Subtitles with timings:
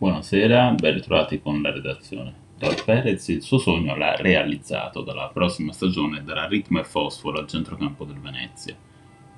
[0.00, 2.32] Buonasera, ben ritrovati con la redazione.
[2.56, 7.48] Dal Perez il suo sogno l'ha realizzato, dalla prossima stagione darà ritmo e fosforo al
[7.48, 8.76] centrocampo del Venezia.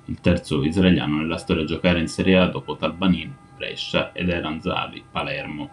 [0.05, 4.61] Il terzo israeliano nella storia a giocare in Serie A dopo Talbanin, Brescia ed Eran
[4.61, 5.67] Zavi, Palermo.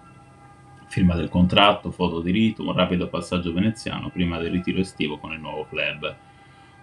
[0.87, 5.33] Firma del contratto, foto di rito, un rapido passaggio veneziano prima del ritiro estivo con
[5.35, 6.17] il nuovo club.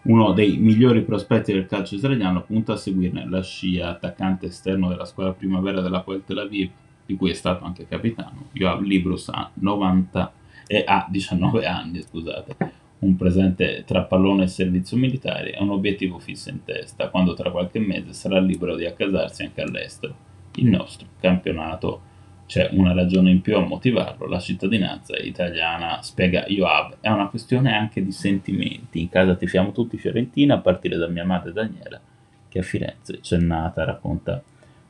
[0.04, 5.06] Uno dei migliori prospetti del calcio israeliano punta a seguirne la scia, attaccante esterno della
[5.06, 6.70] squadra primavera della Quel Tel Aviv,
[7.06, 10.34] di cui è stato anche capitano, Joab Librus ha 90
[10.68, 12.56] e ha 19 anni, scusate,
[13.00, 17.52] un presente tra pallone e servizio militare e un obiettivo fisso in testa, quando tra
[17.52, 20.16] qualche mese sarà libero di accasarsi anche all'estero.
[20.56, 22.14] Il nostro campionato
[22.48, 27.76] c'è una ragione in più a motivarlo, la cittadinanza italiana, spiega Joab, è una questione
[27.76, 29.02] anche di sentimenti.
[29.02, 32.00] In casa tifiamo tutti Fiorentina, a partire da mia madre Daniela,
[32.48, 34.42] che a Firenze c'è nata, racconta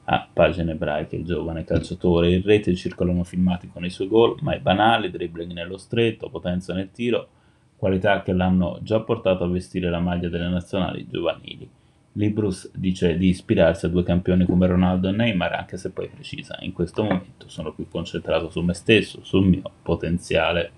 [0.05, 2.33] a pagine ebraiche il giovane calciatore.
[2.33, 6.73] In rete circolano filmati con i suoi gol, ma è banale, dribbling nello stretto, potenza
[6.73, 7.27] nel tiro,
[7.75, 11.69] qualità che l'hanno già portato a vestire la maglia delle nazionali giovanili.
[12.13, 16.57] Librus dice di ispirarsi a due campioni come Ronaldo e Neymar, anche se poi precisa,
[16.61, 20.71] in questo momento sono più concentrato su me stesso, sul mio potenziale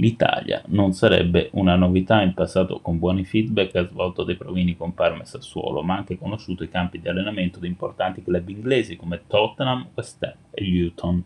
[0.00, 4.94] L'Italia non sarebbe una novità, in passato con buoni feedback ha svolto dei provini con
[4.94, 8.96] Parma e Sassuolo, ma ha anche conosciuto i campi di allenamento di importanti club inglesi
[8.96, 11.22] come Tottenham, West Ham e Luton.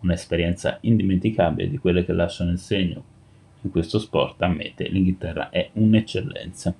[0.00, 3.02] Un'esperienza indimenticabile di quelle che lasciano il segno.
[3.62, 6.74] In questo sport, ammette, l'Inghilterra è un'eccellenza.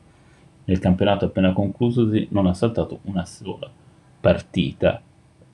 [0.65, 3.71] Nel campionato appena conclusosi non ha saltato una sola
[4.21, 5.01] partita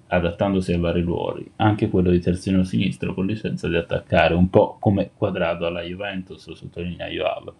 [0.08, 4.76] adattandosi ai vari ruoli, anche quello di terzino sinistro con licenza di attaccare, un po'
[4.78, 7.52] come quadrato alla Juventus, sottolinea Joab.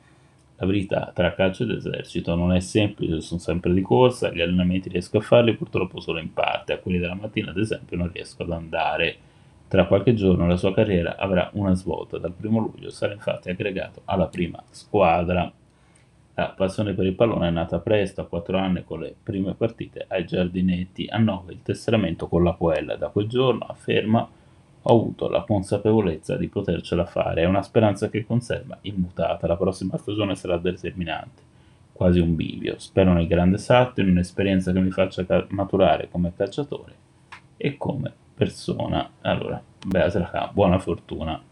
[0.56, 4.88] La verità tra calcio ed esercito non è semplice, sono sempre di corsa, gli allenamenti
[4.88, 8.42] riesco a farli purtroppo solo in parte, a quelli della mattina ad esempio non riesco
[8.42, 9.16] ad andare.
[9.68, 14.00] Tra qualche giorno la sua carriera avrà una svolta, dal primo luglio sarà infatti aggregato
[14.06, 15.52] alla prima squadra.
[16.38, 20.04] La passione per il pallone è nata presto, a quattro anni, con le prime partite
[20.06, 21.08] ai giardinetti.
[21.10, 22.94] A nove il tesseramento con la Puella.
[22.94, 24.20] Da quel giorno, afferma,
[24.82, 27.42] ho avuto la consapevolezza di potercela fare.
[27.42, 29.48] È una speranza che conserva immutata.
[29.48, 31.42] La prossima stagione sarà determinante.
[31.92, 32.78] Quasi un bivio.
[32.78, 36.94] Spero nel grande salto, in un'esperienza che mi faccia maturare come calciatore
[37.56, 39.10] e come persona.
[39.22, 41.47] Allora, Beatrice, buona fortuna